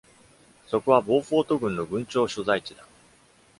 [0.65, 2.83] そこはボーフォート郡の郡庁所在地だ。